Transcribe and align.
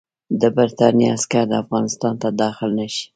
د 0.41 0.43
برټانیې 0.55 1.07
عسکر 1.15 1.47
افغانستان 1.63 2.13
ته 2.21 2.27
داخل 2.41 2.69
نه 2.79 2.87
شي. 2.93 3.05